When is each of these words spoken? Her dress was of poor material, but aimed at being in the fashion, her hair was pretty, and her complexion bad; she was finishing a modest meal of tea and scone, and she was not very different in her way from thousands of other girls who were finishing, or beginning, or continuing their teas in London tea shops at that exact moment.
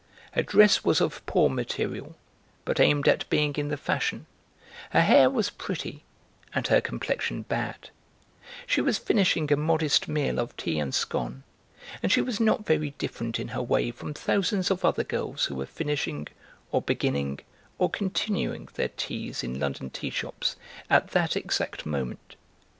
Her 0.31 0.41
dress 0.41 0.83
was 0.83 0.99
of 0.99 1.23
poor 1.27 1.47
material, 1.47 2.15
but 2.65 2.79
aimed 2.79 3.07
at 3.07 3.29
being 3.29 3.53
in 3.55 3.67
the 3.67 3.77
fashion, 3.77 4.25
her 4.89 5.01
hair 5.01 5.29
was 5.29 5.51
pretty, 5.51 6.03
and 6.55 6.65
her 6.69 6.81
complexion 6.81 7.43
bad; 7.43 7.91
she 8.65 8.81
was 8.81 8.97
finishing 8.97 9.53
a 9.53 9.55
modest 9.55 10.07
meal 10.07 10.39
of 10.39 10.57
tea 10.57 10.79
and 10.79 10.95
scone, 10.95 11.43
and 12.01 12.11
she 12.11 12.19
was 12.19 12.39
not 12.39 12.65
very 12.65 12.95
different 12.97 13.37
in 13.39 13.49
her 13.49 13.61
way 13.61 13.91
from 13.91 14.15
thousands 14.15 14.71
of 14.71 14.83
other 14.83 15.03
girls 15.03 15.45
who 15.45 15.53
were 15.55 15.67
finishing, 15.67 16.27
or 16.71 16.81
beginning, 16.81 17.39
or 17.77 17.87
continuing 17.87 18.69
their 18.73 18.89
teas 18.97 19.43
in 19.43 19.59
London 19.59 19.91
tea 19.91 20.09
shops 20.09 20.55
at 20.89 21.11
that 21.11 21.35
exact 21.35 21.85
moment. 21.85 22.35